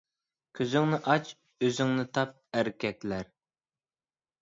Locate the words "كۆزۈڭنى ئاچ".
0.59-1.35